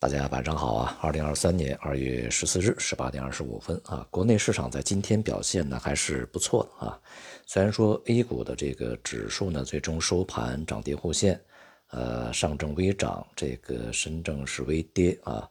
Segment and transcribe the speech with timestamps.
[0.00, 0.98] 大家晚上好啊！
[1.02, 6.98] 二零二三年二月十四日十八点二十五分啊，国内市场在今天表现呢还是不错的啊。
[7.44, 11.38] 虽然说 A 股的这个指数呢最终收盘涨跌互现，
[11.88, 15.46] 呃，上证微涨，这个深证是微跌啊，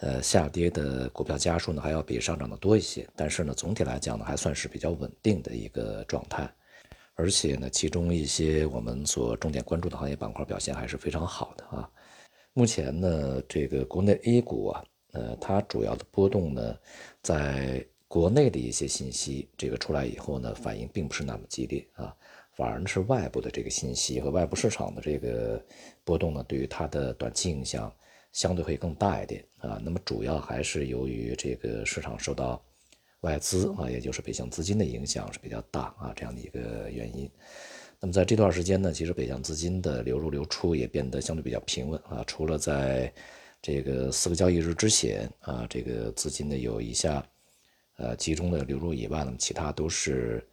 [0.00, 6.52] 呃，下跌的股票家数呢还要比上涨的多一些，但是呢总体来讲呢还算是比较稳定的一个状态，
[7.14, 11.88] 而且呢其中一些我们所重点关注的行业板块表现还是非常好的啊。
[12.56, 16.78] 目前呢，这个国内 A 股啊，呃，它主要的波动呢，
[17.20, 22.14] 在国内的一些信息这个出来以后呢，反应并不是那么激烈啊，
[22.52, 25.60] 反而是外部的这个信息和外部市场的这个
[26.04, 27.92] 波动呢，对于它的短期影响
[28.30, 29.80] 相对会更大一点啊。
[29.84, 32.64] 那么主要还是由于这个市场受到
[33.22, 37.28] 外资啊，也就是北向资金的影响是比较大啊，这样的一个原因。
[38.04, 42.22] 那么在这段时间呢，其实北向资金的流入流出也变得相对比较平稳啊。
[42.26, 43.10] 除了在
[43.62, 47.26] 这个四个交易日之前啊，这个资金呢有一下
[47.96, 50.46] 呃集中的流入以外，那么其他都是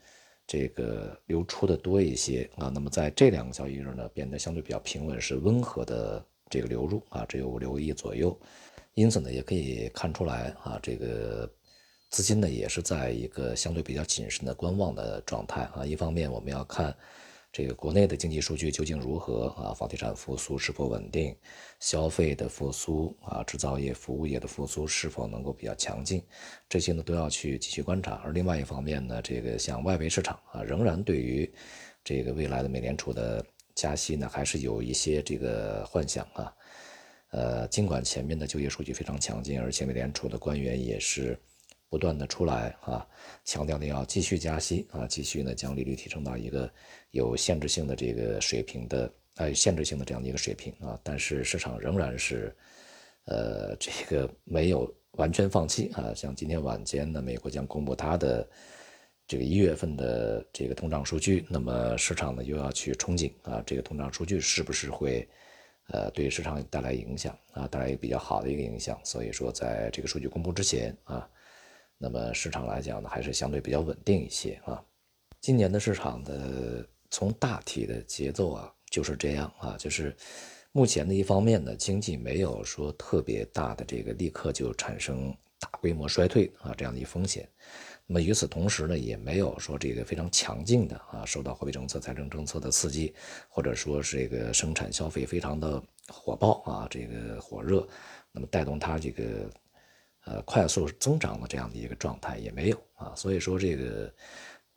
[0.48, 2.72] 这个流出的多一些啊。
[2.73, 8.33] 那么在这两个交易日呢，变得相对比较平稳，是温和的这个流入啊，只有五六亿左右。
[8.94, 11.52] 因此呢，也可以看出来啊，这个
[12.11, 15.86] 资金呢也是在一个相对比较谨慎的观望的状态啊。
[15.86, 16.95] 一方面我们要看。
[17.52, 19.74] 这个国内的经济数据究竟如何啊？
[19.74, 21.36] 房地产复苏是否稳定？
[21.82, 26.24] 消费的复苏啊，制造业、服务业的复苏是否能够比较强劲？
[26.70, 28.22] 这些呢都要去继续观察。
[28.24, 31.52] 而另外一方面呢，这个像外围市场啊，仍然对于
[32.06, 36.54] 这个未来的美联储的加息呢，还是有一些这个幻想啊。
[37.32, 41.38] 呃，尽管前面的就业数据非常强劲，而且美联储的官员也是。
[41.92, 43.06] 不断的出来啊，
[43.44, 46.72] 强调呢要继续加息啊，继续呢将利率提升到一个
[47.11, 50.98] 有限制性的这个水平的，呃，限制性的这样的一个水平啊。
[51.03, 52.56] 但是市场仍然是，
[53.25, 56.14] 呃，这个没有完全放弃啊。
[56.16, 58.50] 像今天晚间呢，美国将公布它的
[59.28, 65.27] 这个一月份的这个通胀数据，那么市场呢又要去憧憬啊，这个通胀数据是不是会，
[65.89, 68.98] 呃，对市场带来影响啊，带来一个比较好的一个影响。
[69.04, 71.30] 所以说，在这个数据公布之前啊。
[72.02, 74.84] 那么市场来讲呢，还是相对比较稳定一些啊。
[75.39, 80.16] 今年的市场的从大体的节奏啊就是这样啊，就是
[80.72, 87.48] 目前的一方面呢，经济没有说特别大的这个立刻就产生大规模衰退啊这样的一风险。
[88.08, 93.14] 那么与此同时呢，也没有说这个非常强劲的啊，受到货币政策、财政政策的刺激，
[93.48, 97.88] 或者说是这个生产消费非常的火爆啊，这个火热，
[98.32, 99.48] 那么带动它这个。
[100.26, 104.14] 呃，快速增长的这样的一个状态也没有啊，所以说这个，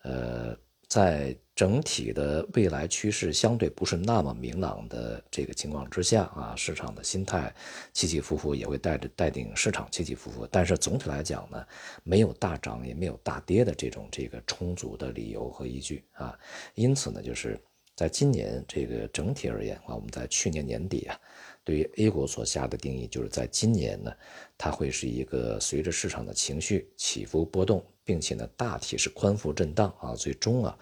[0.02, 0.56] 呃，
[0.88, 7.54] 在整体的未来趋势相对不是那么明朗的这个情况之下啊，市场的心态
[7.92, 11.64] 起起伏伏也会带着带领市场起起伏伏，但是总体来讲呢，
[12.02, 16.36] 没有大涨也没有大跌的这种这个充足的理由和依据啊，
[16.74, 17.60] 因此呢，就是
[17.96, 21.20] 在今年这个整体而言啊，我们在去年年底啊。
[21.66, 24.12] 对于 A 股所下的定义，就是在今年呢，
[24.58, 30.78] 它会是一个随着市场的情绪起伏波动，并且呢大体是宽幅震荡啊，最终啊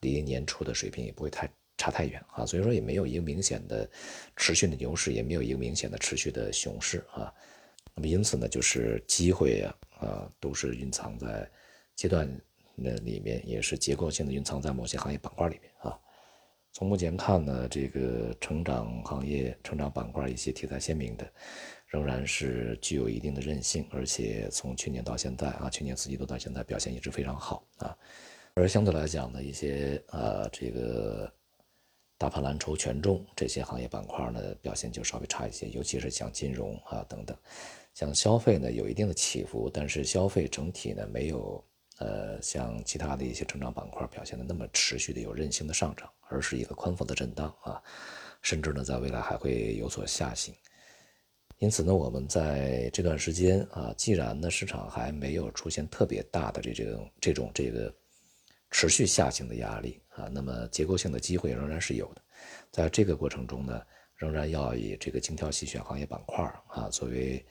[0.00, 1.48] 离年初的水平也不会太
[1.78, 3.88] 差太远啊，所以说也没有一个明显的
[4.34, 7.32] 持续的牛市，也没有一个明显的持续的熊市啊。
[7.94, 11.48] 那么因此呢，就是机会啊啊都是蕴藏在
[11.94, 12.28] 阶段
[12.74, 15.96] 那里面，也是结构性的蕴藏在某些行业板块里面啊。
[16.74, 21.24] 从目前看呢，这个成长行业、成长板块一些题材鲜明的，
[21.86, 27.96] 仍然是具有一定的韧性，而且从去年到现在啊，去年四季度到现在表现一直非常好啊。
[28.54, 31.32] 而相对来讲呢，一些呃这个
[32.18, 37.38] 大盘蓝筹、权重这些行业板块呢，表现就稍微差一些，尤其是像金融啊等等，
[37.94, 41.64] 像消费呢有一定的起伏，但是消费整体呢没有。
[41.98, 47.80] 呃，像其他的一些成长板块表现的那么持续的有韧性的上涨，而是一个宽幅的震荡啊，
[48.42, 50.52] 甚至呢，在未来还会有所下行。
[51.58, 57.94] 因此呢，我们在这段时间啊，既然呢市场还没有出现特别大的这种这种这个
[58.72, 62.22] 持续下行的压力啊，那么结构性的机会仍然是有的。
[62.72, 63.80] 在这个过程中呢，
[64.16, 67.46] 仍然要以这个精挑细选行业板块啊，作为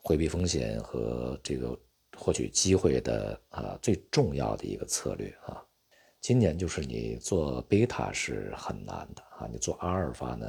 [0.00, 1.76] 回避风险和这个。
[2.20, 5.64] 获取机会的啊最重要的一个策略啊，
[6.20, 10.46] 今年就是你做贝塔是很难的啊，你做阿尔法呢，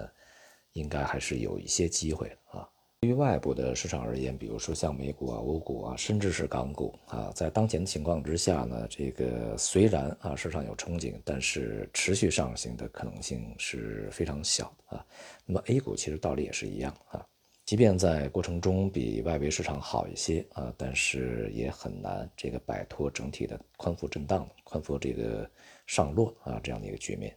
[0.74, 2.68] 应该还是有一些机会的啊。
[3.00, 15.06] 对于外部的市场而言，比如说像美股啊、欧股啊，甚至是港股啊，在当前的情况之下呢，这个虽然啊市场有憧憬，但是持续上行的可能性是非常小的啊。
[15.46, 17.26] 那么 A 股其实道理也是一样啊。
[17.72, 25.50] 即便在过程中比外围市场好一些啊，但是也很难这个摆脱整体的宽幅震荡、宽幅这个
[25.88, 27.34] 上落啊这样的一个局面。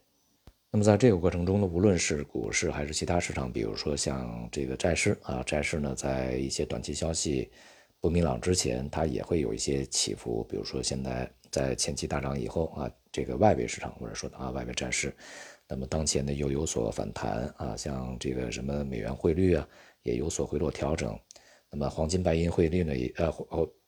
[0.72, 7.48] 那么在这个过程中呢，无论是股市还是其他市场，比如说像这个债市啊，债市呢在一些短期消息
[8.00, 10.42] 不明朗之前，它也会有一些起伏。
[10.50, 15.14] 比如说现在在前期大涨以后啊，这个外围市场或者说啊外围债市，
[15.68, 19.68] 那么当前呢又有所反弹啊，像这个什么美元汇率啊。
[20.04, 21.18] 也有所回落调整，
[21.70, 23.34] 那么黄金白银汇率呢也呃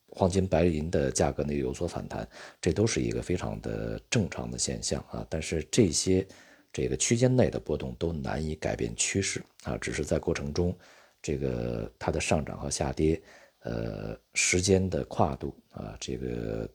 [0.08, 2.28] 黄金白银的价格呢有所反弹，
[2.60, 5.26] 这都是一个非常的正常的现象啊。
[5.30, 6.26] 但是这些
[6.72, 10.76] 这个区间内的波动都难以改变趋势啊，只是在过程中
[11.20, 13.20] 这个它的上涨和下跌，
[13.60, 16.68] 呃时间的跨度啊，这个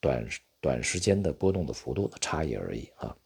[0.00, 0.28] 短
[0.60, 3.16] 短时间的波动的幅度的差异而已啊。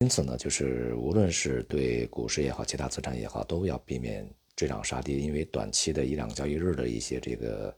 [0.00, 4.28] 因此呢，就是无论是对股市也好，其他资产也好，都要避免。
[4.62, 7.76] 追涨杀跌，因为短期的一两个交易日的一些这个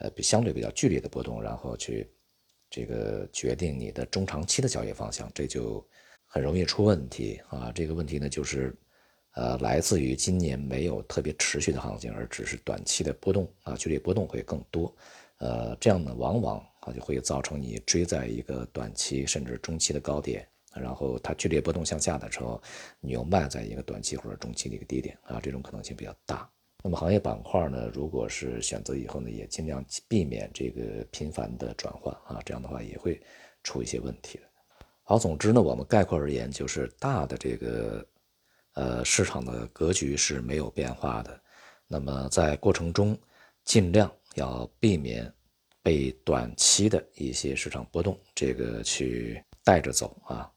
[0.00, 2.10] 呃相对比较剧烈的波动，然后去
[2.68, 5.86] 这个决定你的中长期的交易方向，这就
[6.26, 7.70] 很容易出问题啊。
[7.72, 8.76] 这个问题呢，就是
[9.34, 14.92] 呃来自于今年没有特别持续的行情，而只是短期的波动啊，剧烈波动会更多。
[15.38, 20.44] 呃，这样呢，往往啊就会造成你追在一个短期甚至中期的高点。
[20.80, 22.60] 然后它剧烈波动向下的时候，
[23.00, 26.48] 你又卖在一个短期或者中期的一个低点啊，这种可能性比较大。
[26.84, 33.20] 那么行业板块呢，如果是选择以后呢，也尽量避免这个频繁的转换啊，这样的话也会
[33.64, 34.44] 出一些问题的。
[35.02, 38.06] 好，总之呢，我们概括而言，就是大的这个
[38.74, 41.40] 呃市场的格局是没有变化的。
[41.88, 43.18] 那么在过程中，
[43.64, 45.32] 尽量要避免
[45.82, 50.52] 被短期的一些市场波动这个去带着走啊。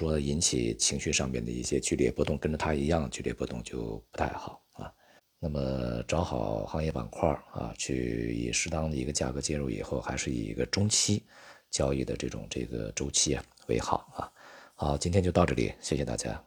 [0.00, 4.90] 说引起情绪上面的一些剧烈波动，跟着它一样剧烈波动就不太好啊。
[5.38, 11.22] 那么找好行业板块啊，去以适当的一个价格介入以后，还是以一个中期
[11.70, 14.32] 交易的这种这个周期啊为好啊。
[14.74, 16.42] 好，今天就到这里，谢谢大家。